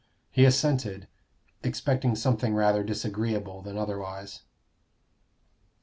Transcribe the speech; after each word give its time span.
He 0.31 0.45
assented, 0.45 1.07
expecting 1.61 2.15
something 2.15 2.55
rather 2.55 2.81
disagreeable 2.83 3.61
than 3.61 3.77
otherwise. 3.77 4.41